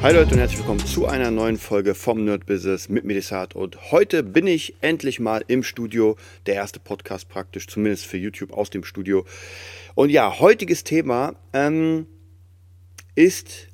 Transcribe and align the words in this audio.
Hi 0.00 0.14
Leute 0.14 0.34
und 0.34 0.38
herzlich 0.38 0.60
willkommen 0.60 0.86
zu 0.86 1.06
einer 1.06 1.32
neuen 1.32 1.58
Folge 1.58 1.92
vom 1.96 2.24
Nerd 2.24 2.46
Business 2.46 2.88
mit 2.88 3.04
Medisat. 3.04 3.56
Und 3.56 3.90
heute 3.90 4.22
bin 4.22 4.46
ich 4.46 4.76
endlich 4.80 5.18
mal 5.18 5.44
im 5.48 5.64
Studio. 5.64 6.16
Der 6.46 6.54
erste 6.54 6.78
Podcast 6.78 7.28
praktisch, 7.28 7.66
zumindest 7.66 8.06
für 8.06 8.16
YouTube 8.16 8.52
aus 8.52 8.70
dem 8.70 8.84
Studio. 8.84 9.26
Und 9.96 10.10
ja, 10.10 10.38
heutiges 10.38 10.84
Thema 10.84 11.34
ähm, 11.52 12.06
ist, 13.16 13.66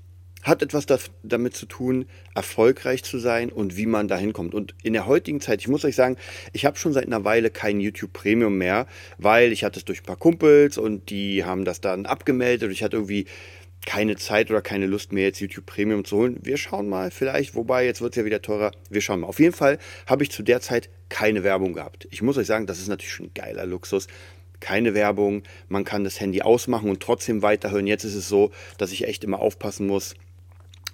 hat 0.42 0.62
etwas 0.62 0.87
das, 0.87 1.10
damit 1.23 1.56
zu 1.56 1.66
tun, 1.66 2.06
erfolgreich 2.34 3.04
zu 3.04 3.18
sein 3.18 3.52
und 3.52 3.77
wie 3.77 3.87
man 3.87 4.09
da 4.09 4.16
hinkommt. 4.16 4.54
Und 4.54 4.74
in 4.82 4.95
der 4.95 5.06
heutigen 5.06 5.43
Zeit, 5.43 5.60
ich 5.60 5.68
muss 5.68 5.84
euch 5.84 5.95
sagen, 5.95 6.16
ich 6.54 6.65
habe 6.65 6.79
schon 6.79 6.95
seit 6.95 7.06
einer 7.06 7.24
Weile 7.24 7.51
kein 7.51 7.80
YouTube 7.80 8.15
Premium 8.15 8.56
mehr, 8.56 8.87
weil 9.18 9.52
ich 9.52 9.62
hatte 9.62 9.79
es 9.79 9.84
durch 9.84 10.01
ein 10.01 10.06
paar 10.06 10.16
Kumpels 10.16 10.79
und 10.79 11.10
die 11.10 11.45
haben 11.45 11.66
das 11.66 11.82
dann 11.82 12.06
abgemeldet 12.06 12.68
und 12.68 12.73
ich 12.73 12.82
hatte 12.82 12.96
irgendwie 12.96 13.27
keine 13.87 14.16
Zeit 14.16 14.51
oder 14.51 14.62
keine 14.62 14.87
Lust 14.87 15.12
mehr, 15.12 15.24
jetzt 15.24 15.41
YouTube 15.41 15.66
Premium 15.66 16.05
zu 16.05 16.16
holen. 16.16 16.38
Wir 16.43 16.56
schauen 16.56 16.88
mal, 16.88 17.11
vielleicht, 17.11 17.55
wobei 17.55 17.84
jetzt 17.84 18.01
wird 18.01 18.15
es 18.15 18.16
ja 18.16 18.24
wieder 18.24 18.43
teurer. 18.43 18.73
Wir 18.91 19.01
schauen 19.01 19.21
mal. 19.21 19.26
Auf 19.26 19.41
jeden 19.41 19.54
Fall 19.54 19.79
habe 20.07 20.23
ich 20.23 20.30
zu 20.30 20.43
der 20.43 20.60
Zeit 20.60 20.88
keine 21.09 21.45
Werbung 21.45 21.74
gehabt. 21.74 22.09
Ich 22.10 22.23
muss 22.23 22.38
euch 22.38 22.46
sagen, 22.46 22.66
das 22.66 22.79
ist 22.79 22.88
natürlich 22.88 23.13
schon 23.13 23.26
ein 23.26 23.35
geiler 23.35 23.66
Luxus. 23.66 24.07
Keine 24.60 24.95
Werbung, 24.95 25.43
man 25.68 25.85
kann 25.85 26.04
das 26.04 26.21
Handy 26.21 26.41
ausmachen 26.41 26.88
und 26.88 27.01
trotzdem 27.01 27.43
weiterhören. 27.43 27.87
Jetzt 27.87 28.04
ist 28.04 28.15
es 28.15 28.29
so, 28.29 28.51
dass 28.79 28.93
ich 28.93 29.07
echt 29.07 29.23
immer 29.24 29.41
aufpassen 29.41 29.87
muss, 29.87 30.15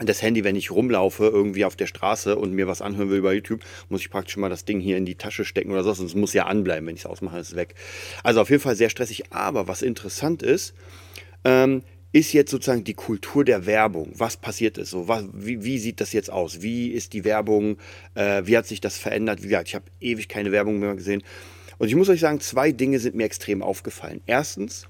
das 0.06 0.22
Handy, 0.22 0.44
wenn 0.44 0.56
ich 0.56 0.70
rumlaufe, 0.70 1.26
irgendwie 1.26 1.64
auf 1.64 1.76
der 1.76 1.86
Straße 1.86 2.36
und 2.36 2.52
mir 2.52 2.66
was 2.66 2.80
anhören 2.80 3.10
will 3.10 3.18
über 3.18 3.32
YouTube, 3.32 3.60
muss 3.88 4.00
ich 4.00 4.10
praktisch 4.10 4.36
mal 4.38 4.48
das 4.48 4.64
Ding 4.64 4.80
hier 4.80 4.96
in 4.96 5.04
die 5.04 5.14
Tasche 5.14 5.44
stecken 5.44 5.70
oder 5.70 5.84
so, 5.84 5.92
sonst 5.92 6.16
muss 6.16 6.32
ja 6.32 6.46
anbleiben, 6.46 6.86
wenn 6.86 6.94
ich 6.94 7.02
es 7.02 7.06
ausmache, 7.06 7.38
ist 7.38 7.48
es 7.48 7.56
weg. 7.56 7.74
Also 8.22 8.40
auf 8.40 8.50
jeden 8.50 8.62
Fall 8.62 8.76
sehr 8.76 8.90
stressig. 8.90 9.24
Aber 9.30 9.68
was 9.68 9.82
interessant 9.82 10.42
ist, 10.42 10.74
ähm, 11.44 11.82
ist 12.12 12.32
jetzt 12.32 12.50
sozusagen 12.50 12.84
die 12.84 12.94
Kultur 12.94 13.44
der 13.44 13.66
Werbung? 13.66 14.12
Was 14.16 14.36
passiert 14.36 14.78
ist 14.78 14.90
so? 14.90 15.06
Was, 15.06 15.24
wie, 15.32 15.62
wie, 15.64 15.78
sieht 15.78 16.00
das 16.00 16.12
jetzt 16.12 16.30
aus? 16.30 16.62
Wie 16.62 16.88
ist 16.88 17.12
die 17.12 17.24
Werbung? 17.24 17.76
Äh, 18.14 18.42
wie 18.46 18.56
hat 18.56 18.66
sich 18.66 18.80
das 18.80 18.98
verändert? 18.98 19.42
Wie 19.42 19.48
gesagt, 19.48 19.68
ich 19.68 19.74
habe 19.74 19.84
ewig 20.00 20.28
keine 20.28 20.52
Werbung 20.52 20.78
mehr 20.80 20.94
gesehen. 20.94 21.22
Und 21.78 21.88
ich 21.88 21.94
muss 21.94 22.08
euch 22.08 22.20
sagen, 22.20 22.40
zwei 22.40 22.72
Dinge 22.72 22.98
sind 22.98 23.14
mir 23.14 23.24
extrem 23.24 23.62
aufgefallen. 23.62 24.20
Erstens, 24.26 24.86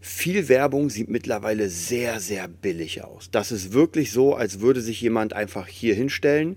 viel 0.00 0.48
Werbung 0.48 0.88
sieht 0.88 1.10
mittlerweile 1.10 1.68
sehr, 1.68 2.20
sehr 2.20 2.48
billig 2.48 3.04
aus. 3.04 3.30
Das 3.30 3.52
ist 3.52 3.72
wirklich 3.72 4.12
so, 4.12 4.34
als 4.34 4.60
würde 4.60 4.80
sich 4.80 5.00
jemand 5.00 5.34
einfach 5.34 5.66
hier 5.66 5.94
hinstellen, 5.94 6.56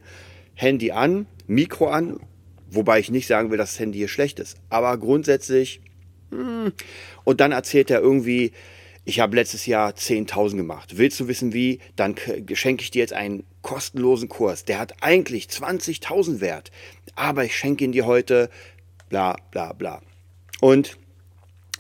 Handy 0.53 0.91
an, 0.91 1.25
Mikro 1.47 1.87
an, 1.87 2.19
wobei 2.69 2.99
ich 2.99 3.11
nicht 3.11 3.27
sagen 3.27 3.51
will, 3.51 3.57
dass 3.57 3.71
das 3.71 3.79
Handy 3.79 3.97
hier 3.97 4.07
schlecht 4.07 4.39
ist. 4.39 4.57
Aber 4.69 4.97
grundsätzlich, 4.97 5.81
hm, 6.31 6.71
und 7.25 7.41
dann 7.41 7.51
erzählt 7.51 7.91
er 7.91 7.99
irgendwie, 7.99 8.53
ich 9.05 9.19
habe 9.19 9.35
letztes 9.35 9.65
Jahr 9.65 9.91
10.000 9.91 10.57
gemacht. 10.57 10.97
Willst 10.97 11.19
du 11.19 11.27
wissen 11.27 11.53
wie? 11.53 11.79
Dann 11.95 12.15
schenke 12.53 12.83
ich 12.83 12.91
dir 12.91 12.99
jetzt 12.99 13.13
einen 13.13 13.43
kostenlosen 13.61 14.29
Kurs. 14.29 14.65
Der 14.65 14.79
hat 14.79 14.95
eigentlich 15.01 15.47
20.000 15.47 16.39
wert, 16.39 16.71
aber 17.15 17.43
ich 17.43 17.57
schenke 17.57 17.83
ihn 17.83 17.91
dir 17.91 18.05
heute, 18.05 18.49
bla 19.09 19.35
bla 19.51 19.73
bla. 19.73 20.01
Und 20.61 20.97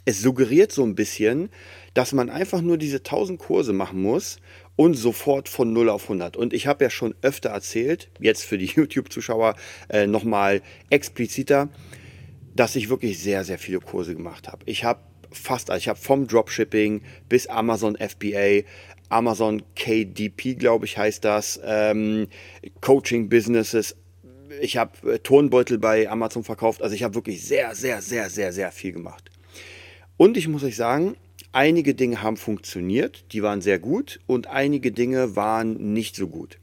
es 0.05 0.21
suggeriert 0.21 0.73
so 0.73 0.83
ein 0.83 0.95
bisschen, 0.95 1.49
dass 1.93 2.11
man 2.11 2.29
einfach 2.29 2.61
nur 2.61 2.77
diese 2.77 2.97
1000 2.97 3.39
Kurse 3.39 3.71
machen 3.71 4.01
muss 4.01 4.39
und 4.75 4.95
sofort 4.95 5.47
von 5.47 5.71
0 5.71 5.89
auf 5.89 6.03
100. 6.03 6.35
Und 6.35 6.53
ich 6.53 6.67
habe 6.67 6.83
ja 6.83 6.89
schon 6.89 7.15
öfter 7.21 7.51
erzählt, 7.51 8.09
jetzt 8.19 8.43
für 8.43 8.57
die 8.57 8.65
YouTube-Zuschauer 8.75 9.55
äh, 9.87 10.07
nochmal 10.07 10.61
expliziter, 10.89 11.69
dass 12.53 12.75
ich 12.75 12.89
wirklich 12.89 13.19
sehr, 13.19 13.45
sehr 13.45 13.59
viele 13.59 13.79
Kurse 13.79 14.13
gemacht 14.13 14.49
habe. 14.49 14.63
Ich 14.65 14.83
habe 14.83 14.99
fast 15.33 15.69
alles. 15.69 15.83
Ich 15.83 15.89
habe 15.89 15.99
vom 15.99 16.27
Dropshipping 16.27 17.01
bis 17.29 17.47
Amazon 17.47 17.95
FBA, 17.97 18.63
Amazon 19.09 19.61
KDP, 19.75 20.55
glaube 20.55 20.85
ich, 20.85 20.97
heißt 20.97 21.23
das, 21.23 21.59
ähm, 21.63 22.27
Coaching 22.81 23.29
Businesses. 23.29 23.95
Ich 24.61 24.77
habe 24.77 25.13
äh, 25.13 25.19
Turnbeutel 25.19 25.77
bei 25.77 26.09
Amazon 26.09 26.43
verkauft. 26.43 26.81
Also 26.81 26.95
ich 26.95 27.03
habe 27.03 27.15
wirklich 27.15 27.45
sehr, 27.45 27.75
sehr, 27.75 28.01
sehr, 28.01 28.29
sehr, 28.29 28.51
sehr 28.53 28.71
viel 28.71 28.93
gemacht. 28.93 29.29
Und 30.17 30.37
ich 30.37 30.47
muss 30.47 30.63
euch 30.63 30.75
sagen, 30.75 31.15
einige 31.51 31.95
Dinge 31.95 32.21
haben 32.21 32.37
funktioniert, 32.37 33.25
die 33.33 33.43
waren 33.43 33.61
sehr 33.61 33.79
gut 33.79 34.19
und 34.25 34.47
einige 34.47 34.91
Dinge 34.91 35.35
waren 35.35 35.93
nicht 35.93 36.15
so 36.15 36.27
gut. 36.27 36.59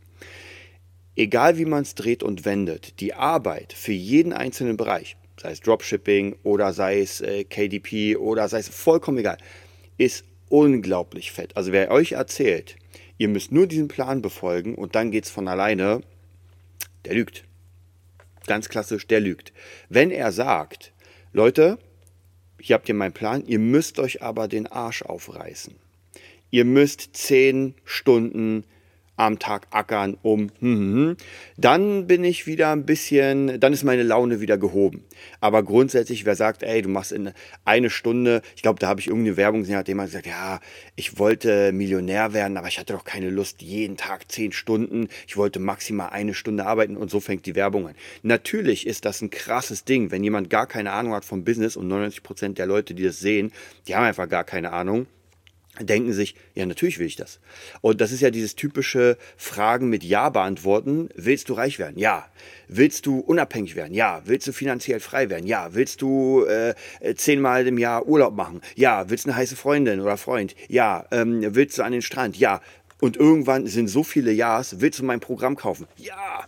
Egal 1.17 1.59
wie 1.59 1.65
man 1.65 1.83
es 1.83 1.95
dreht 1.95 2.23
und 2.23 2.45
wendet, 2.45 3.01
die 3.01 3.15
Arbeit 3.15 3.73
für 3.73 3.93
jeden 3.93 4.33
einzelnen 4.33 4.77
Bereich, 4.77 5.17
sei 5.41 5.53
es 5.53 5.61
Dropshipping 5.61 6.37
oder 6.43 6.73
sei 6.73 7.01
es 7.01 7.21
äh, 7.21 7.45
KDP 7.45 8.17
oder 8.17 8.49
sei 8.49 8.59
es 8.59 8.69
vollkommen 8.69 9.19
egal, 9.19 9.39
ist 9.97 10.25
unglaublich 10.49 11.33
fett. 11.33 11.57
Also 11.57 11.73
wer 11.73 11.91
euch 11.91 12.13
erzählt, 12.13 12.77
ihr 13.17 13.29
müsst 13.29 13.51
nur 13.51 13.67
diesen 13.67 13.89
Plan 13.89 14.21
befolgen 14.21 14.75
und 14.75 14.95
dann 14.95 15.11
geht 15.11 15.25
es 15.25 15.31
von 15.31 15.49
alleine, 15.49 16.03
der 17.05 17.15
lügt. 17.15 17.45
Ganz 18.47 18.69
klassisch, 18.69 19.07
der 19.07 19.21
lügt. 19.21 19.53
Wenn 19.89 20.11
er 20.11 20.33
sagt, 20.33 20.93
Leute, 21.33 21.79
hier 22.61 22.75
habt 22.75 22.89
ihr 22.89 22.95
meinen 22.95 23.13
Plan, 23.13 23.45
ihr 23.47 23.59
müsst 23.59 23.99
euch 23.99 24.23
aber 24.23 24.47
den 24.49 24.67
Arsch 24.67 25.03
aufreißen. 25.03 25.75
Ihr 26.51 26.65
müsst 26.65 27.17
zehn 27.17 27.75
Stunden 27.85 28.65
am 29.21 29.39
Tag 29.39 29.67
ackern 29.71 30.17
um, 30.23 30.51
hm, 30.61 30.79
hm, 30.79 30.95
hm, 30.95 31.17
dann 31.59 32.07
bin 32.07 32.25
ich 32.25 32.47
wieder 32.47 32.73
ein 32.73 32.87
bisschen, 32.87 33.61
dann 33.61 33.73
ist 33.73 33.85
meine 33.85 34.03
Laune 34.03 34.41
wieder 34.41 34.57
gehoben. 34.57 35.05
Aber 35.41 35.63
grundsätzlich, 35.63 36.25
wer 36.25 36.37
sagt, 36.37 36.63
ey, 36.63 36.81
du 36.81 36.89
machst 36.89 37.13
in 37.13 37.33
eine 37.67 37.91
Stunde, 37.91 38.41
ich 38.57 38.63
glaube, 38.63 38.79
da 38.79 38.89
habe 38.89 39.01
ich 39.01 39.09
irgendeine 39.09 39.37
Werbung 39.37 39.61
gesehen, 39.61 39.77
hat 39.77 39.89
jemand 39.89 40.09
gesagt, 40.09 40.27
ja, 40.27 40.61
ich 40.97 41.19
wollte 41.19 41.73
Millionär 41.73 42.33
werden, 42.33 42.57
aber 42.57 42.69
ich 42.69 42.79
hatte 42.79 42.95
doch 42.95 43.05
keine 43.05 43.29
Lust, 43.29 43.61
jeden 43.61 43.99
Tag 43.99 44.33
zehn 44.33 44.53
Stunden, 44.53 45.09
ich 45.29 45.37
wollte 45.37 45.61
maximal 45.61 46.09
eine 46.11 46.33
Stunde 46.33 46.65
arbeiten 46.65 46.97
und 46.97 47.11
so 47.11 47.21
fängt 47.21 47.45
die 47.45 47.55
Werbung 47.55 47.89
an. 47.89 47.95
Natürlich 48.23 48.87
ist 48.87 49.05
das 49.05 49.21
ein 49.21 49.29
krasses 49.29 49.85
Ding, 49.85 50.11
wenn 50.11 50.25
jemand 50.25 50.49
gar 50.49 50.67
keine 50.67 50.93
Ahnung 50.93 51.13
hat 51.13 51.27
vom 51.27 51.45
Business 51.45 51.77
und 51.77 51.89
99 51.89 52.23
Prozent 52.23 52.59
der 52.59 52.67
Leute, 52.67 52.95
die 52.95 53.05
das 53.05 53.19
sehen, 53.19 53.53
die 53.87 53.95
haben 53.95 54.05
einfach 54.05 54.29
gar 54.29 54.45
keine 54.45 54.73
Ahnung 54.73 55.07
denken 55.79 56.13
sich, 56.13 56.35
ja, 56.55 56.67
natürlich 56.67 56.99
will 56.99 57.07
ich 57.07 57.17
das. 57.17 57.39
Und 57.81 58.01
das 58.01 58.13
ist 58.13 58.21
ja 58.21 58.31
dieses 58.31 58.57
typische 58.57 59.17
Fragen 59.37 59.89
mit 59.89 60.03
Ja 60.03 60.29
beantworten. 60.29 61.09
Willst 61.15 61.49
du 61.49 61.55
reich 61.55 61.79
werden? 61.79 61.99
Ja. 61.99 62.27
Willst 62.69 63.07
du 63.07 63.21
unabhängig 63.21 63.77
werden? 63.77 63.95
Ja. 63.95 64.23
Willst 64.25 64.47
du 64.49 64.53
finanziell 64.53 65.01
frei 65.01 65.31
werden? 65.31 65.47
Ja. 65.47 65.73
Willst 65.73 66.03
du 66.03 66.45
äh, 66.45 66.75
zehnmal 67.15 67.67
im 67.67 67.79
Jahr 67.79 68.07
Urlaub 68.07 68.35
machen? 68.35 68.61
Ja. 68.75 69.09
Willst 69.09 69.27
du 69.27 69.31
eine 69.31 69.37
heiße 69.37 69.57
Freundin 69.57 70.01
oder 70.01 70.17
Freund? 70.17 70.57
Ja. 70.69 71.07
Ähm, 71.13 71.43
willst 71.55 71.79
du 71.79 71.83
an 71.83 71.93
den 71.93 72.03
Strand? 72.03 72.37
Ja. 72.37 72.61
Und 73.01 73.17
irgendwann 73.17 73.67
sind 73.67 73.89
so 73.89 74.03
viele 74.03 74.33
Ja's. 74.33 74.81
Willst 74.81 74.99
du 74.99 75.05
mein 75.05 75.21
Programm 75.21 75.57
kaufen? 75.57 75.87
Ja. 75.97 76.47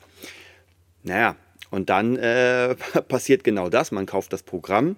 Naja, 1.05 1.37
und 1.71 1.91
dann 1.91 2.16
äh, 2.16 2.75
passiert 3.09 3.44
genau 3.44 3.69
das. 3.69 3.93
Man 3.93 4.06
kauft 4.06 4.32
das 4.32 4.43
Programm. 4.43 4.97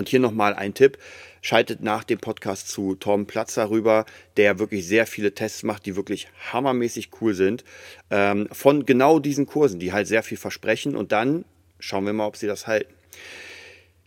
Und 0.00 0.08
hier 0.08 0.20
nochmal 0.20 0.54
ein 0.54 0.72
Tipp 0.72 0.96
Schaltet 1.42 1.82
nach 1.82 2.04
dem 2.04 2.18
Podcast 2.18 2.68
zu 2.68 2.94
Tom 2.94 3.26
Platzer 3.26 3.70
rüber, 3.70 4.04
der 4.36 4.58
wirklich 4.58 4.86
sehr 4.86 5.06
viele 5.06 5.34
Tests 5.34 5.62
macht, 5.62 5.86
die 5.86 5.96
wirklich 5.96 6.28
hammermäßig 6.52 7.10
cool 7.20 7.34
sind. 7.34 7.64
Ähm, 8.10 8.48
von 8.52 8.84
genau 8.84 9.18
diesen 9.18 9.46
Kursen, 9.46 9.80
die 9.80 9.92
halt 9.92 10.06
sehr 10.06 10.22
viel 10.22 10.36
versprechen. 10.36 10.96
Und 10.96 11.12
dann 11.12 11.44
schauen 11.78 12.04
wir 12.04 12.12
mal, 12.12 12.26
ob 12.26 12.36
sie 12.36 12.46
das 12.46 12.66
halten. 12.66 12.92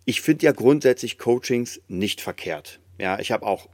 Ich 0.06 0.22
finde 0.22 0.45
ja 0.45 0.51
grundsätzlich 0.51 1.18
Coachings 1.18 1.81
nicht 1.88 2.22
verkehrt. 2.22 2.80
Ja, 3.00 3.19
ich 3.19 3.31
habe 3.31 3.45
auch 3.45 3.68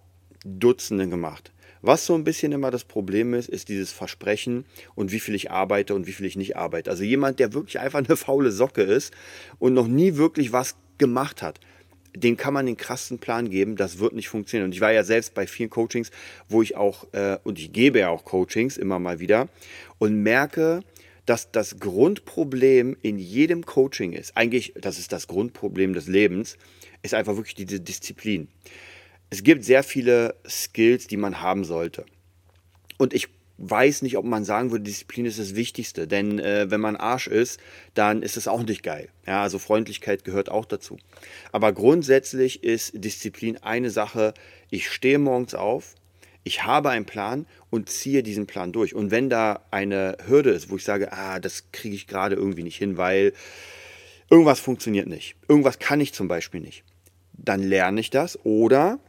Dutzende 0.45 1.07
gemacht. 1.09 1.51
Was 1.81 2.05
so 2.05 2.15
ein 2.15 2.23
bisschen 2.25 2.51
immer 2.51 2.71
das 2.71 2.83
Problem 2.83 3.33
ist, 3.33 3.49
ist 3.49 3.67
dieses 3.69 3.91
Versprechen 3.91 4.65
und 4.95 5.11
wie 5.11 5.19
viel 5.19 5.35
ich 5.35 5.51
arbeite 5.51 5.95
und 5.95 6.07
wie 6.07 6.11
viel 6.13 6.25
ich 6.25 6.35
nicht 6.35 6.55
arbeite. 6.55 6.89
Also 6.89 7.03
jemand, 7.03 7.39
der 7.39 7.53
wirklich 7.53 7.79
einfach 7.79 7.99
eine 7.99 8.17
faule 8.17 8.51
Socke 8.51 8.83
ist 8.83 9.13
und 9.59 9.73
noch 9.73 9.87
nie 9.87 10.15
wirklich 10.15 10.51
was 10.53 10.75
gemacht 10.97 11.41
hat 11.41 11.59
dem 12.15 12.37
kann 12.37 12.53
man 12.53 12.65
den 12.65 12.77
krassen 12.77 13.19
Plan 13.19 13.49
geben, 13.49 13.75
das 13.75 13.99
wird 13.99 14.13
nicht 14.13 14.29
funktionieren. 14.29 14.65
Und 14.67 14.73
ich 14.73 14.81
war 14.81 14.91
ja 14.91 15.03
selbst 15.03 15.33
bei 15.33 15.47
vielen 15.47 15.69
Coachings, 15.69 16.11
wo 16.47 16.61
ich 16.61 16.75
auch, 16.75 17.07
äh, 17.13 17.37
und 17.43 17.59
ich 17.59 17.71
gebe 17.71 17.99
ja 17.99 18.09
auch 18.09 18.25
Coachings 18.25 18.77
immer 18.77 18.99
mal 18.99 19.19
wieder 19.19 19.49
und 19.97 20.21
merke, 20.21 20.81
dass 21.25 21.51
das 21.51 21.79
Grundproblem 21.79 22.97
in 23.01 23.19
jedem 23.19 23.65
Coaching 23.65 24.13
ist, 24.13 24.35
eigentlich, 24.35 24.73
das 24.75 24.97
ist 24.97 25.11
das 25.11 25.27
Grundproblem 25.27 25.93
des 25.93 26.07
Lebens, 26.07 26.57
ist 27.03 27.13
einfach 27.13 27.35
wirklich 27.35 27.55
diese 27.55 27.79
Disziplin. 27.79 28.47
Es 29.29 29.43
gibt 29.43 29.63
sehr 29.63 29.83
viele 29.83 30.35
Skills, 30.47 31.05
die 31.05 31.17
man 31.17 31.41
haben 31.41 31.63
sollte. 31.63 32.05
Und 32.97 33.13
ich 33.13 33.27
weiß 33.59 34.01
nicht, 34.03 34.17
ob 34.17 34.25
man 34.25 34.45
sagen 34.45 34.71
würde, 34.71 34.85
Disziplin 34.85 35.25
ist 35.25 35.37
das 35.37 35.55
Wichtigste. 35.55 36.07
Denn 36.07 36.39
äh, 36.39 36.71
wenn 36.71 36.79
man 36.79 36.95
Arsch 36.95 37.27
ist, 37.27 37.59
dann 37.93 38.23
ist 38.23 38.37
es 38.37 38.47
auch 38.47 38.63
nicht 38.63 38.83
geil. 38.83 39.09
Ja, 39.27 39.43
also 39.43 39.59
Freundlichkeit 39.59 40.23
gehört 40.23 40.49
auch 40.49 40.65
dazu. 40.65 40.97
Aber 41.51 41.73
grundsätzlich 41.73 42.63
ist 42.63 42.93
Disziplin 42.95 43.57
eine 43.57 43.89
Sache. 43.89 44.33
Ich 44.69 44.89
stehe 44.89 45.19
morgens 45.19 45.55
auf, 45.55 45.95
ich 46.43 46.63
habe 46.63 46.89
einen 46.89 47.05
Plan 47.05 47.45
und 47.69 47.89
ziehe 47.89 48.23
diesen 48.23 48.47
Plan 48.47 48.71
durch. 48.71 48.95
Und 48.95 49.11
wenn 49.11 49.29
da 49.29 49.65
eine 49.71 50.17
Hürde 50.25 50.51
ist, 50.51 50.69
wo 50.69 50.77
ich 50.77 50.85
sage, 50.85 51.11
ah, 51.11 51.39
das 51.39 51.71
kriege 51.71 51.95
ich 51.95 52.07
gerade 52.07 52.35
irgendwie 52.35 52.63
nicht 52.63 52.77
hin, 52.77 52.97
weil 52.97 53.33
irgendwas 54.29 54.59
funktioniert 54.61 55.07
nicht, 55.07 55.35
irgendwas 55.49 55.79
kann 55.79 55.99
ich 55.99 56.13
zum 56.13 56.29
Beispiel 56.29 56.61
nicht, 56.61 56.83
dann 57.33 57.61
lerne 57.61 57.99
ich 57.99 58.09
das 58.09 58.39
oder 58.45 58.99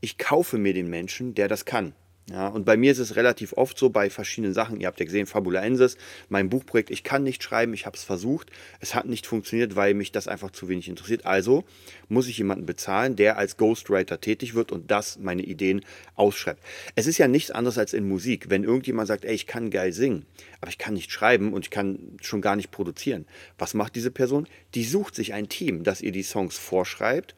ich 0.00 0.18
kaufe 0.18 0.56
mir 0.56 0.72
den 0.72 0.88
Menschen, 0.88 1.34
der 1.34 1.46
das 1.46 1.64
kann. 1.64 1.94
Ja, 2.30 2.46
und 2.46 2.64
bei 2.64 2.76
mir 2.76 2.92
ist 2.92 3.00
es 3.00 3.16
relativ 3.16 3.52
oft 3.54 3.76
so 3.76 3.90
bei 3.90 4.08
verschiedenen 4.08 4.54
Sachen. 4.54 4.80
Ihr 4.80 4.86
habt 4.86 5.00
ja 5.00 5.04
gesehen, 5.04 5.26
Fabulaensis, 5.26 5.96
mein 6.28 6.48
Buchprojekt. 6.48 6.90
Ich 6.90 7.02
kann 7.02 7.24
nicht 7.24 7.42
schreiben, 7.42 7.74
ich 7.74 7.84
habe 7.84 7.96
es 7.96 8.04
versucht. 8.04 8.50
Es 8.78 8.94
hat 8.94 9.06
nicht 9.06 9.26
funktioniert, 9.26 9.74
weil 9.74 9.94
mich 9.94 10.12
das 10.12 10.28
einfach 10.28 10.52
zu 10.52 10.68
wenig 10.68 10.88
interessiert. 10.88 11.26
Also 11.26 11.64
muss 12.08 12.28
ich 12.28 12.38
jemanden 12.38 12.64
bezahlen, 12.64 13.16
der 13.16 13.38
als 13.38 13.56
Ghostwriter 13.56 14.20
tätig 14.20 14.54
wird 14.54 14.70
und 14.70 14.92
das 14.92 15.18
meine 15.18 15.42
Ideen 15.42 15.84
ausschreibt. 16.14 16.62
Es 16.94 17.08
ist 17.08 17.18
ja 17.18 17.26
nichts 17.26 17.50
anderes 17.50 17.76
als 17.76 17.92
in 17.92 18.06
Musik. 18.06 18.48
Wenn 18.48 18.62
irgendjemand 18.62 19.08
sagt, 19.08 19.24
ey, 19.24 19.34
ich 19.34 19.48
kann 19.48 19.70
geil 19.70 19.92
singen, 19.92 20.24
aber 20.60 20.70
ich 20.70 20.78
kann 20.78 20.94
nicht 20.94 21.10
schreiben 21.10 21.52
und 21.52 21.64
ich 21.64 21.70
kann 21.70 21.98
schon 22.20 22.40
gar 22.40 22.54
nicht 22.54 22.70
produzieren. 22.70 23.26
Was 23.58 23.74
macht 23.74 23.96
diese 23.96 24.12
Person? 24.12 24.46
Die 24.76 24.84
sucht 24.84 25.16
sich 25.16 25.34
ein 25.34 25.48
Team, 25.48 25.82
das 25.82 26.00
ihr 26.00 26.12
die 26.12 26.22
Songs 26.22 26.56
vorschreibt, 26.56 27.34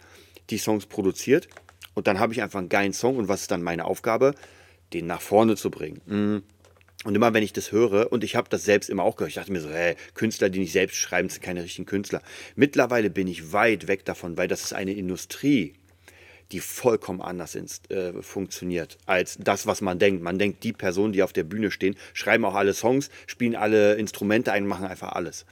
die 0.51 0.59
Songs 0.59 0.85
produziert 0.85 1.49
und 1.95 2.07
dann 2.07 2.19
habe 2.19 2.35
ich 2.35 2.43
einfach 2.43 2.59
einen 2.59 2.69
geilen 2.69 2.93
Song 2.93 3.17
und 3.17 3.29
was 3.29 3.43
ist 3.43 3.51
dann 3.51 3.63
meine 3.63 3.87
Aufgabe? 3.87 4.35
Den 4.95 5.07
nach 5.07 5.21
vorne 5.21 5.57
zu 5.57 5.71
bringen. 5.71 6.01
Mhm. 6.07 6.43
Und 7.05 7.15
immer 7.15 7.35
wenn 7.35 7.43
ich 7.43 7.53
das 7.53 7.71
höre, 7.71 8.11
und 8.13 8.25
ich 8.25 8.35
habe 8.35 8.49
das 8.49 8.65
selbst 8.65 8.89
immer 8.89 9.03
auch 9.03 9.17
gehört, 9.17 9.29
ich 9.29 9.35
dachte 9.35 9.53
mir 9.53 9.61
so, 9.61 9.69
hey, 9.69 9.95
Künstler, 10.15 10.49
die 10.49 10.61
nicht 10.61 10.73
selbst 10.73 10.97
schreiben, 10.97 11.29
sind 11.29 11.43
keine 11.43 11.63
richtigen 11.63 11.85
Künstler. 11.85 12.23
Mittlerweile 12.57 13.11
bin 13.11 13.29
ich 13.29 13.53
weit 13.53 13.89
weg 13.89 14.07
davon, 14.07 14.39
weil 14.39 14.49
das 14.49 14.63
ist 14.63 14.73
eine 14.73 14.95
Industrie, 14.95 15.75
die 16.51 16.61
vollkommen 16.61 17.21
anders 17.21 17.55
ins, 17.57 17.83
äh, 17.91 18.23
funktioniert 18.23 18.97
als 19.05 19.37
das, 19.39 19.67
was 19.67 19.83
man 19.83 19.99
denkt. 19.99 20.23
Man 20.23 20.39
denkt, 20.39 20.63
die 20.65 20.73
Personen, 20.73 21.13
die 21.13 21.23
auf 21.23 21.33
der 21.33 21.45
Bühne 21.45 21.71
stehen, 21.71 21.97
schreiben 22.15 22.45
auch 22.47 22.55
alle 22.55 22.73
Songs, 22.73 23.11
spielen 23.27 23.55
alle 23.55 23.95
Instrumente 23.95 24.53
ein, 24.53 24.67
machen 24.67 24.87
einfach 24.87 25.13
alles. 25.13 25.45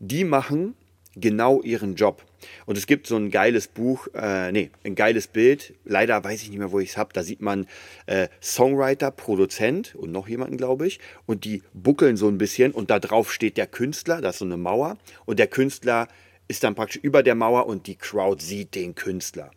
Die 0.00 0.24
machen 0.24 0.74
genau 1.16 1.62
ihren 1.62 1.94
Job. 1.94 2.24
Und 2.66 2.76
es 2.76 2.86
gibt 2.86 3.06
so 3.06 3.16
ein 3.16 3.30
geiles 3.30 3.68
Buch, 3.68 4.08
äh, 4.14 4.52
nee, 4.52 4.70
ein 4.84 4.94
geiles 4.94 5.26
Bild. 5.26 5.74
Leider 5.84 6.22
weiß 6.22 6.42
ich 6.42 6.50
nicht 6.50 6.58
mehr, 6.58 6.72
wo 6.72 6.80
ich 6.80 6.90
es 6.90 6.96
habe. 6.96 7.12
Da 7.12 7.22
sieht 7.22 7.40
man 7.40 7.66
äh, 8.06 8.28
Songwriter, 8.42 9.10
Produzent 9.10 9.94
und 9.94 10.12
noch 10.12 10.28
jemanden, 10.28 10.56
glaube 10.56 10.86
ich. 10.86 11.00
Und 11.26 11.44
die 11.44 11.62
buckeln 11.72 12.16
so 12.16 12.28
ein 12.28 12.38
bisschen 12.38 12.72
und 12.72 12.90
da 12.90 12.98
drauf 12.98 13.32
steht 13.32 13.56
der 13.56 13.66
Künstler, 13.66 14.20
das 14.20 14.36
ist 14.36 14.38
so 14.40 14.44
eine 14.44 14.56
Mauer. 14.56 14.98
Und 15.24 15.38
der 15.38 15.46
Künstler 15.46 16.08
ist 16.48 16.64
dann 16.64 16.74
praktisch 16.74 17.02
über 17.02 17.22
der 17.22 17.34
Mauer 17.34 17.66
und 17.66 17.86
die 17.86 17.96
Crowd 17.96 18.44
sieht 18.44 18.74
den 18.74 18.94
Künstler. 18.94 19.50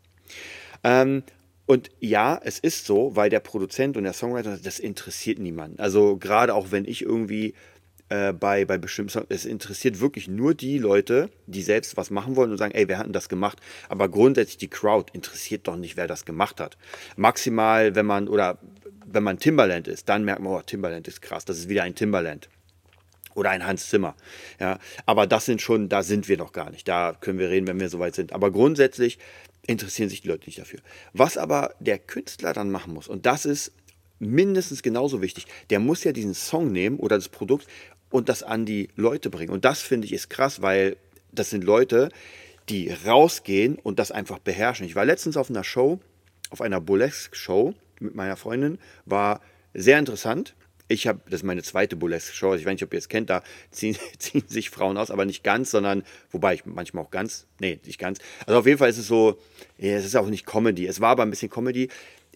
Ähm, 0.84 1.24
und 1.66 1.90
ja, 2.00 2.40
es 2.42 2.60
ist 2.60 2.86
so, 2.86 3.16
weil 3.16 3.30
der 3.30 3.42
Produzent 3.42 3.98
und 3.98 4.06
der 4.06 4.14
Songwriter, 4.14 4.58
das 4.58 4.80
interessiert 4.80 5.38
niemanden. 5.38 5.80
Also 5.82 6.16
gerade 6.16 6.56
auch 6.56 6.72
wenn 6.72 6.86
ich 6.86 7.02
irgendwie 7.02 7.56
äh, 8.10 8.34
bei, 8.34 8.66
bei 8.66 8.78
bestimmten 8.78 9.10
Songs. 9.10 9.28
Es 9.30 9.46
interessiert 9.46 10.00
wirklich 10.00 10.28
nur 10.28 10.54
die 10.54 10.78
Leute, 10.78 11.30
die 11.46 11.62
selbst 11.62 11.98
was 11.98 12.10
machen 12.10 12.36
wollen 12.36 12.52
und 12.52 12.58
sagen, 12.58 12.74
ey, 12.74 12.88
wer 12.88 12.98
hat 12.98 13.06
denn 13.06 13.14
das 13.14 13.30
gemacht? 13.30 13.60
Aber 13.90 14.10
grundsätzlich 14.10 14.58
die 14.58 14.70
Crowd 14.70 15.12
interessiert 15.14 15.68
doch 15.68 15.76
nicht, 15.76 15.98
wer 15.98 16.08
das 16.08 16.26
gemacht 16.26 16.60
hat. 16.60 16.78
Maximal, 17.16 17.96
wenn 17.96 18.06
man, 18.06 18.28
oder 18.28 18.60
wenn 19.06 19.24
man 19.24 19.40
Timberland 19.40 19.88
ist, 19.88 20.10
dann 20.10 20.24
merkt 20.24 20.42
man, 20.42 20.54
oh, 20.54 20.62
Timberland 20.62 21.08
ist 21.08 21.22
krass, 21.22 21.46
das 21.46 21.58
ist 21.58 21.70
wieder 21.70 21.84
ein 21.84 21.96
Timberland 21.96 22.50
oder 23.36 23.52
ein 23.52 23.66
Hans 23.66 23.90
Zimmer. 23.90 24.16
Ja, 24.60 24.80
aber 25.06 25.28
das 25.28 25.46
sind 25.46 25.62
schon, 25.62 25.90
da 25.90 26.04
sind 26.04 26.28
wir 26.28 26.38
noch 26.38 26.52
gar 26.52 26.72
nicht. 26.72 26.88
Da 26.88 27.16
können 27.20 27.40
wir 27.40 27.50
reden, 27.50 27.68
wenn 27.68 27.80
wir 27.80 27.90
soweit 27.90 28.16
sind. 28.16 28.34
Aber 28.34 28.52
grundsätzlich 28.52 29.20
interessieren 29.68 30.10
sich 30.10 30.22
die 30.22 30.28
Leute 30.28 30.46
nicht 30.46 30.60
dafür. 30.60 30.80
Was 31.14 31.38
aber 31.38 31.76
der 31.80 32.00
Künstler 32.00 32.54
dann 32.54 32.72
machen 32.72 32.94
muss, 32.94 33.08
und 33.08 33.26
das 33.26 33.46
ist 33.46 33.74
mindestens 34.20 34.82
genauso 34.82 35.22
wichtig, 35.22 35.46
der 35.70 35.80
muss 35.80 36.04
ja 36.04 36.12
diesen 36.12 36.34
Song 36.34 36.72
nehmen 36.72 36.98
oder 36.98 37.18
das 37.18 37.30
Produkt 37.30 37.68
und 38.10 38.30
das 38.30 38.44
an 38.44 38.66
die 38.66 38.90
Leute 38.96 39.30
bringen. 39.30 39.52
Und 39.52 39.66
das 39.66 39.82
finde 39.82 40.06
ich 40.06 40.14
ist 40.14 40.30
krass, 40.30 40.62
weil 40.62 40.98
das 41.32 41.50
sind 41.50 41.64
Leute, 41.64 42.10
die 42.70 42.92
rausgehen 43.06 43.78
und 43.78 44.00
das 44.00 44.12
einfach 44.12 44.40
beherrschen. 44.40 44.86
Ich 44.86 44.96
war 44.96 45.06
letztens 45.06 45.38
auf 45.38 45.50
einer 45.50 45.64
Show, 45.64 46.00
auf 46.50 46.62
einer 46.62 46.82
Burlesque-Show 46.82 47.74
mit 48.00 48.16
meiner 48.16 48.38
Freundin, 48.38 48.80
war 49.06 49.42
sehr 49.74 50.00
interessant. 50.00 50.56
Ich 50.90 51.06
habe, 51.06 51.20
das 51.26 51.42
ist 51.42 51.44
meine 51.44 51.64
zweite 51.64 51.98
Burlesque-Show, 51.98 52.56
ich 52.56 52.66
weiß 52.66 52.74
nicht, 52.74 52.84
ob 52.84 52.94
ihr 52.94 53.00
es 53.00 53.10
kennt, 53.10 53.30
da 53.30 53.44
ziehen, 53.72 53.98
ziehen, 54.20 54.44
sich 54.48 54.70
Frauen 54.70 54.98
aus, 54.98 55.12
aber 55.12 55.26
nicht 55.26 55.44
ganz, 55.44 55.72
sondern, 55.72 56.04
wobei 56.32 56.54
ich 56.54 56.66
manchmal 56.66 57.04
auch 57.04 57.12
ganz, 57.12 57.46
nee, 57.60 57.80
nicht 57.86 58.00
ganz. 58.00 58.20
Also 58.46 58.60
auf 58.60 58.66
jeden 58.66 58.78
Fall 58.78 58.90
ist 58.90 58.98
es 58.98 59.08
so, 59.08 59.38
es 59.78 60.06
ist 60.06 60.16
auch 60.16 60.28
nicht 60.28 60.46
Comedy, 60.46 60.88
es 60.88 61.02
war 61.02 61.10
aber 61.10 61.24
ein 61.24 61.30
bisschen 61.30 61.50
Comedy. 61.50 61.90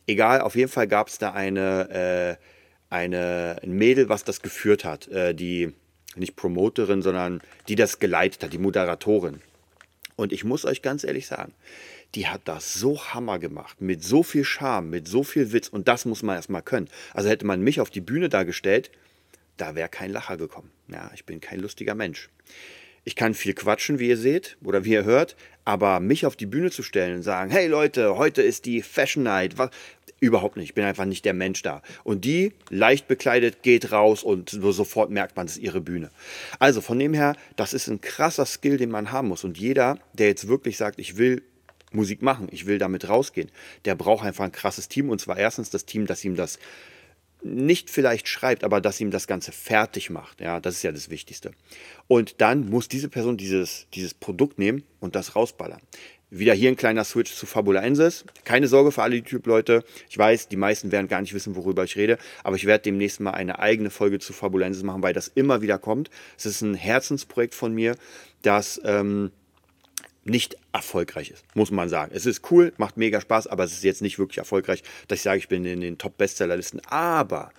Egal, 0.07 0.41
auf 0.41 0.55
jeden 0.55 0.71
Fall 0.71 0.87
gab 0.87 1.07
es 1.07 1.17
da 1.17 1.31
eine, 1.31 2.37
äh, 2.39 2.43
eine, 2.91 3.57
ein 3.63 3.71
Mädel, 3.71 4.09
was 4.09 4.23
das 4.23 4.41
geführt 4.41 4.85
hat, 4.85 5.07
äh, 5.07 5.33
die 5.33 5.73
nicht 6.15 6.35
Promoterin, 6.35 7.01
sondern 7.01 7.41
die 7.67 7.75
das 7.75 7.99
geleitet 7.99 8.43
hat, 8.43 8.53
die 8.53 8.57
Moderatorin. 8.57 9.41
Und 10.17 10.33
ich 10.33 10.43
muss 10.43 10.65
euch 10.65 10.81
ganz 10.81 11.03
ehrlich 11.03 11.25
sagen, 11.25 11.53
die 12.13 12.27
hat 12.27 12.41
das 12.45 12.73
so 12.73 13.01
hammer 13.01 13.39
gemacht, 13.39 13.79
mit 13.79 14.03
so 14.03 14.23
viel 14.23 14.43
Charme, 14.43 14.89
mit 14.89 15.07
so 15.07 15.23
viel 15.23 15.53
Witz 15.53 15.69
und 15.69 15.87
das 15.87 16.03
muss 16.03 16.21
man 16.21 16.35
erstmal 16.35 16.61
können. 16.61 16.89
Also 17.13 17.29
hätte 17.29 17.45
man 17.45 17.61
mich 17.61 17.79
auf 17.79 17.89
die 17.89 18.01
Bühne 18.01 18.27
dargestellt, 18.27 18.91
da 19.55 19.75
wäre 19.75 19.87
kein 19.87 20.11
Lacher 20.11 20.35
gekommen. 20.35 20.69
Ja, 20.89 21.09
ich 21.13 21.25
bin 21.25 21.39
kein 21.39 21.59
lustiger 21.59 21.95
Mensch. 21.95 22.29
Ich 23.03 23.15
kann 23.15 23.33
viel 23.33 23.53
quatschen, 23.53 23.97
wie 23.97 24.09
ihr 24.09 24.17
seht 24.17 24.57
oder 24.63 24.83
wie 24.85 24.91
ihr 24.91 25.05
hört, 25.05 25.35
aber 25.65 25.99
mich 25.99 26.25
auf 26.25 26.35
die 26.35 26.45
Bühne 26.45 26.69
zu 26.69 26.83
stellen 26.83 27.15
und 27.15 27.23
sagen, 27.23 27.49
hey 27.49 27.67
Leute, 27.67 28.15
heute 28.15 28.41
ist 28.41 28.65
die 28.65 28.81
Fashion 28.81 29.23
Night, 29.23 29.57
Überhaupt 30.23 30.55
nicht. 30.55 30.65
Ich 30.69 30.73
bin 30.75 30.83
einfach 30.83 31.05
nicht 31.05 31.25
der 31.25 31.33
Mensch 31.33 31.63
da. 31.63 31.81
Und 32.03 32.25
die, 32.25 32.53
leicht 32.69 33.07
bekleidet, 33.07 33.63
geht 33.63 33.91
raus 33.91 34.21
und 34.21 34.51
sofort 34.51 35.09
merkt 35.09 35.35
man, 35.35 35.47
es 35.47 35.53
ist 35.53 35.63
ihre 35.63 35.81
Bühne. 35.81 36.11
Also 36.59 36.79
von 36.79 36.99
dem 36.99 37.15
her, 37.15 37.35
das 37.55 37.73
ist 37.73 37.87
ein 37.87 38.01
krasser 38.01 38.45
Skill, 38.45 38.77
den 38.77 38.91
man 38.91 39.11
haben 39.11 39.29
muss. 39.29 39.43
Und 39.43 39.57
jeder, 39.57 39.97
der 40.13 40.27
jetzt 40.27 40.47
wirklich 40.47 40.77
sagt, 40.77 40.99
ich 40.99 41.17
will 41.17 41.41
Musik 41.91 42.21
machen, 42.21 42.49
ich 42.51 42.67
will 42.67 42.77
damit 42.77 43.09
rausgehen, 43.09 43.49
der 43.85 43.95
braucht 43.95 44.23
einfach 44.23 44.45
ein 44.45 44.51
krasses 44.51 44.87
Team. 44.87 45.09
Und 45.09 45.19
zwar 45.19 45.37
erstens 45.37 45.71
das 45.71 45.85
Team, 45.85 46.05
das 46.05 46.23
ihm 46.23 46.35
das 46.35 46.59
nicht 47.43 47.89
vielleicht 47.89 48.27
schreibt, 48.27 48.63
aber 48.63 48.79
dass 48.79 49.01
ihm 49.01 49.09
das 49.09 49.25
Ganze 49.25 49.51
fertig 49.51 50.11
macht. 50.11 50.39
Ja, 50.39 50.59
das 50.59 50.75
ist 50.75 50.83
ja 50.83 50.91
das 50.91 51.09
Wichtigste. 51.09 51.51
Und 52.07 52.41
dann 52.41 52.69
muss 52.69 52.87
diese 52.87 53.09
Person 53.09 53.37
dieses, 53.37 53.87
dieses 53.95 54.13
Produkt 54.13 54.59
nehmen 54.59 54.83
und 54.99 55.15
das 55.15 55.35
rausballern. 55.35 55.81
Wieder 56.33 56.53
hier 56.53 56.69
ein 56.69 56.77
kleiner 56.77 57.03
Switch 57.03 57.35
zu 57.35 57.45
Fabulensis. 57.45 58.23
Keine 58.45 58.69
Sorge 58.69 58.93
für 58.93 59.03
alle 59.03 59.17
YouTube-Leute. 59.17 59.83
Ich 60.09 60.17
weiß, 60.17 60.47
die 60.47 60.55
meisten 60.55 60.89
werden 60.93 61.09
gar 61.09 61.19
nicht 61.19 61.33
wissen, 61.33 61.57
worüber 61.57 61.83
ich 61.83 61.97
rede, 61.97 62.17
aber 62.45 62.55
ich 62.55 62.65
werde 62.65 62.83
demnächst 62.83 63.19
mal 63.19 63.31
eine 63.31 63.59
eigene 63.59 63.89
Folge 63.89 64.17
zu 64.19 64.31
Fabulensis 64.31 64.83
machen, 64.83 65.03
weil 65.03 65.13
das 65.13 65.27
immer 65.27 65.61
wieder 65.61 65.77
kommt. 65.77 66.09
Es 66.37 66.45
ist 66.45 66.61
ein 66.61 66.73
Herzensprojekt 66.73 67.53
von 67.53 67.73
mir, 67.73 67.97
das 68.43 68.79
ähm, 68.85 69.31
nicht 70.23 70.55
erfolgreich 70.71 71.31
ist, 71.31 71.43
muss 71.53 71.69
man 71.69 71.89
sagen. 71.89 72.13
Es 72.15 72.25
ist 72.25 72.49
cool, 72.49 72.71
macht 72.77 72.95
mega 72.95 73.19
Spaß, 73.19 73.47
aber 73.47 73.65
es 73.65 73.73
ist 73.73 73.83
jetzt 73.83 74.01
nicht 74.01 74.17
wirklich 74.17 74.37
erfolgreich, 74.37 74.83
dass 75.09 75.19
ich 75.19 75.23
sage, 75.23 75.39
ich 75.39 75.49
bin 75.49 75.65
in 75.65 75.81
den 75.81 75.97
Top-Bestsellerlisten. 75.97 76.81
Aber 76.85 77.51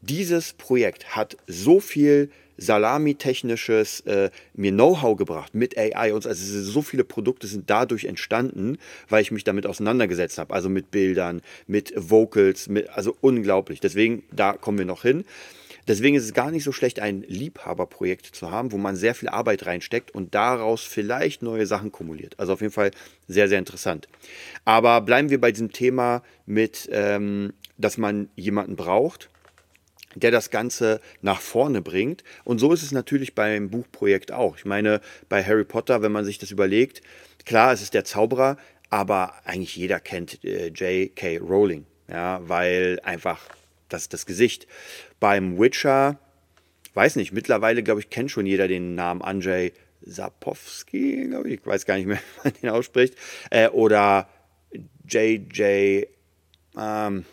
dieses 0.00 0.54
Projekt 0.54 1.14
hat 1.14 1.36
so 1.46 1.78
viel 1.78 2.30
Salami-technisches 2.58 4.00
äh, 4.00 4.30
mir 4.54 4.72
Know-how 4.72 5.16
gebracht 5.16 5.54
mit 5.54 5.76
AI 5.76 6.12
und 6.14 6.26
also 6.26 6.62
so 6.62 6.82
viele 6.82 7.04
Produkte 7.04 7.46
sind 7.46 7.68
dadurch 7.70 8.04
entstanden, 8.04 8.78
weil 9.08 9.22
ich 9.22 9.30
mich 9.30 9.44
damit 9.44 9.66
auseinandergesetzt 9.66 10.38
habe. 10.38 10.54
Also 10.54 10.68
mit 10.68 10.90
Bildern, 10.90 11.42
mit 11.66 11.92
Vocals, 11.96 12.68
mit, 12.68 12.88
also 12.90 13.16
unglaublich. 13.20 13.80
Deswegen, 13.80 14.24
da 14.32 14.52
kommen 14.54 14.78
wir 14.78 14.84
noch 14.84 15.02
hin. 15.02 15.24
Deswegen 15.88 16.14
ist 16.14 16.24
es 16.24 16.32
gar 16.32 16.52
nicht 16.52 16.62
so 16.62 16.70
schlecht, 16.70 17.00
ein 17.00 17.24
Liebhaberprojekt 17.26 18.26
zu 18.26 18.52
haben, 18.52 18.70
wo 18.70 18.78
man 18.78 18.94
sehr 18.94 19.16
viel 19.16 19.28
Arbeit 19.28 19.66
reinsteckt 19.66 20.12
und 20.12 20.34
daraus 20.34 20.82
vielleicht 20.82 21.42
neue 21.42 21.66
Sachen 21.66 21.90
kumuliert. 21.90 22.38
Also 22.38 22.52
auf 22.52 22.60
jeden 22.60 22.72
Fall 22.72 22.92
sehr, 23.26 23.48
sehr 23.48 23.58
interessant. 23.58 24.06
Aber 24.64 25.00
bleiben 25.00 25.30
wir 25.30 25.40
bei 25.40 25.50
diesem 25.50 25.72
Thema 25.72 26.22
mit, 26.46 26.88
ähm, 26.92 27.52
dass 27.78 27.98
man 27.98 28.28
jemanden 28.36 28.76
braucht 28.76 29.28
der 30.14 30.30
das 30.30 30.50
Ganze 30.50 31.00
nach 31.20 31.40
vorne 31.40 31.82
bringt. 31.82 32.24
Und 32.44 32.58
so 32.58 32.72
ist 32.72 32.82
es 32.82 32.92
natürlich 32.92 33.34
beim 33.34 33.70
Buchprojekt 33.70 34.32
auch. 34.32 34.56
Ich 34.56 34.64
meine, 34.64 35.00
bei 35.28 35.42
Harry 35.42 35.64
Potter, 35.64 36.02
wenn 36.02 36.12
man 36.12 36.24
sich 36.24 36.38
das 36.38 36.50
überlegt, 36.50 37.02
klar, 37.44 37.72
es 37.72 37.82
ist 37.82 37.94
der 37.94 38.04
Zauberer, 38.04 38.56
aber 38.90 39.34
eigentlich 39.44 39.76
jeder 39.76 40.00
kennt 40.00 40.44
äh, 40.44 40.68
J.K. 40.68 41.38
Rowling, 41.38 41.86
ja, 42.08 42.40
weil 42.46 43.00
einfach 43.02 43.40
das 43.88 44.08
das 44.08 44.26
Gesicht. 44.26 44.66
Beim 45.18 45.58
Witcher, 45.58 46.18
weiß 46.94 47.16
nicht, 47.16 47.32
mittlerweile, 47.32 47.82
glaube 47.82 48.00
ich, 48.00 48.10
kennt 48.10 48.30
schon 48.30 48.46
jeder 48.46 48.68
den 48.68 48.94
Namen 48.94 49.22
Andrzej 49.22 49.72
Sapowski, 50.04 51.28
glaube 51.28 51.48
ich, 51.48 51.60
ich 51.60 51.66
weiß 51.66 51.86
gar 51.86 51.96
nicht 51.96 52.06
mehr, 52.06 52.18
wie 52.42 52.48
man 52.48 52.52
den 52.60 52.70
ausspricht, 52.70 53.14
äh, 53.50 53.68
oder 53.68 54.28
J.J., 55.08 56.08
ähm, 56.76 57.24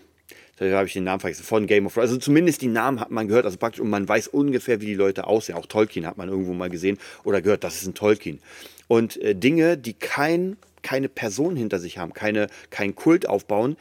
da 0.59 0.77
habe 0.77 0.87
ich 0.87 0.93
den 0.93 1.05
Namen 1.05 1.19
vergessen, 1.21 1.43
von 1.43 1.67
Game 1.67 1.85
of 1.85 1.93
Thrones. 1.93 2.09
Also 2.09 2.19
zumindest 2.19 2.61
die 2.61 2.67
Namen 2.67 2.99
hat 2.99 3.11
man 3.11 3.27
gehört, 3.27 3.45
also 3.45 3.57
praktisch, 3.57 3.79
und 3.79 3.89
man 3.89 4.07
weiß 4.07 4.27
ungefähr, 4.27 4.81
wie 4.81 4.87
die 4.87 4.95
Leute 4.95 5.25
aussehen. 5.27 5.55
Auch 5.55 5.65
Tolkien 5.65 6.05
hat 6.05 6.17
man 6.17 6.29
irgendwo 6.29 6.53
mal 6.53 6.69
gesehen 6.69 6.97
oder 7.23 7.41
gehört, 7.41 7.63
das 7.63 7.81
ist 7.81 7.87
ein 7.87 7.93
Tolkien. 7.93 8.39
Und 8.87 9.21
äh, 9.21 9.35
Dinge, 9.35 9.77
die 9.77 9.93
kein, 9.93 10.57
keine 10.81 11.09
Person 11.09 11.55
hinter 11.55 11.79
sich 11.79 11.97
haben, 11.97 12.13
keine, 12.13 12.47
keinen 12.69 12.95
Kult 12.95 13.29
aufbauen, 13.29 13.77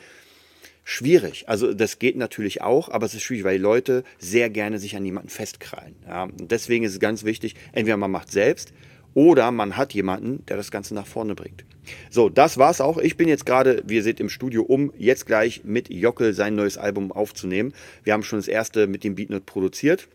schwierig. 0.84 1.48
Also 1.48 1.74
das 1.74 1.98
geht 1.98 2.16
natürlich 2.16 2.62
auch, 2.62 2.88
aber 2.88 3.06
es 3.06 3.14
ist 3.14 3.22
schwierig, 3.22 3.44
weil 3.44 3.58
die 3.58 3.62
Leute 3.62 4.04
sehr 4.18 4.48
gerne 4.48 4.78
sich 4.78 4.96
an 4.96 5.04
jemanden 5.04 5.28
festkrallen. 5.28 5.96
Ja? 6.06 6.24
Und 6.24 6.50
deswegen 6.50 6.84
ist 6.84 6.92
es 6.92 7.00
ganz 7.00 7.24
wichtig, 7.24 7.56
entweder 7.72 7.96
man 7.96 8.10
macht 8.10 8.32
selbst 8.32 8.72
oder 9.14 9.50
man 9.50 9.76
hat 9.76 9.92
jemanden, 9.94 10.46
der 10.46 10.56
das 10.56 10.70
Ganze 10.70 10.94
nach 10.94 11.06
vorne 11.06 11.34
bringt. 11.34 11.64
So, 12.10 12.28
das 12.28 12.58
war's 12.58 12.80
auch. 12.80 12.98
Ich 12.98 13.16
bin 13.16 13.28
jetzt 13.28 13.46
gerade, 13.46 13.82
ihr 13.88 14.02
seht, 14.02 14.20
im 14.20 14.28
Studio, 14.28 14.62
um 14.62 14.92
jetzt 14.98 15.26
gleich 15.26 15.62
mit 15.64 15.90
Jockel 15.90 16.34
sein 16.34 16.54
neues 16.54 16.78
Album 16.78 17.12
aufzunehmen. 17.12 17.74
Wir 18.04 18.12
haben 18.12 18.22
schon 18.22 18.38
das 18.38 18.48
erste 18.48 18.86
mit 18.86 19.04
dem 19.04 19.14
Beatnut 19.14 19.46
produziert. 19.46 20.08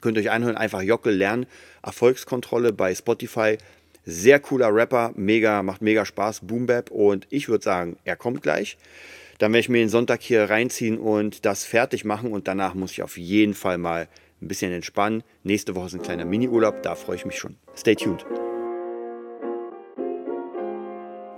Könnt 0.00 0.16
ihr 0.16 0.22
euch 0.22 0.30
einhören, 0.30 0.56
einfach 0.56 0.82
Jockel 0.82 1.14
lernen. 1.14 1.46
Erfolgskontrolle 1.82 2.72
bei 2.72 2.94
Spotify. 2.94 3.58
Sehr 4.04 4.40
cooler 4.40 4.74
Rapper, 4.74 5.12
mega, 5.14 5.62
macht 5.62 5.80
mega 5.80 6.04
Spaß, 6.04 6.40
Boom 6.40 6.66
Bap. 6.66 6.90
Und 6.90 7.26
ich 7.30 7.48
würde 7.48 7.62
sagen, 7.62 7.96
er 8.04 8.16
kommt 8.16 8.42
gleich. 8.42 8.76
Dann 9.38 9.52
werde 9.52 9.60
ich 9.60 9.68
mir 9.68 9.78
den 9.78 9.88
Sonntag 9.88 10.22
hier 10.22 10.50
reinziehen 10.50 10.98
und 10.98 11.44
das 11.44 11.64
fertig 11.64 12.04
machen. 12.04 12.32
Und 12.32 12.48
danach 12.48 12.74
muss 12.74 12.92
ich 12.92 13.02
auf 13.02 13.16
jeden 13.16 13.54
Fall 13.54 13.78
mal 13.78 14.08
ein 14.40 14.48
bisschen 14.48 14.72
entspannen. 14.72 15.22
Nächste 15.44 15.74
Woche 15.74 15.86
ist 15.86 15.94
ein 15.94 16.02
kleiner 16.02 16.24
Mini-Urlaub, 16.24 16.82
da 16.82 16.94
freue 16.94 17.16
ich 17.16 17.24
mich 17.24 17.38
schon. 17.38 17.56
Stay 17.76 17.94
tuned. 17.94 18.24